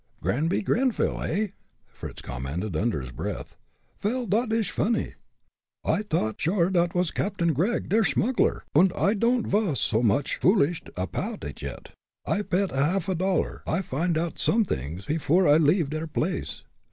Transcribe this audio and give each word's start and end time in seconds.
"Granby 0.23 0.63
Greyville, 0.63 1.21
eh?" 1.23 1.47
Fritz 1.87 2.23
commented, 2.23 2.75
under 2.75 3.01
his 3.01 3.11
breath. 3.11 3.55
"Vel, 3.99 4.25
dot 4.25 4.51
ish 4.51 4.71
funny. 4.71 5.13
I 5.85 6.01
thought 6.01 6.41
sure 6.41 6.71
dot 6.71 6.95
was 6.95 7.11
Captain 7.11 7.53
Gregg, 7.53 7.87
der 7.87 8.03
smuggler, 8.03 8.63
und 8.73 8.91
I 8.95 9.13
don'd 9.13 9.45
vas 9.45 9.79
so 9.79 10.01
much 10.01 10.37
foolished 10.37 10.89
apoud 10.97 11.43
it 11.43 11.61
yet. 11.61 11.91
I'll 12.25 12.41
pet 12.41 12.71
a 12.71 12.77
half 12.83 13.15
dollar 13.15 13.61
I 13.67 13.83
find 13.83 14.17
oud 14.17 14.39
somedings 14.39 15.05
pefore 15.05 15.47
I 15.47 15.57
leave 15.57 15.91
der 15.91 16.07
blace." 16.07 16.63